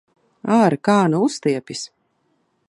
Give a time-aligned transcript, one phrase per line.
[0.55, 1.85] Āre, kā nu uztiepjas!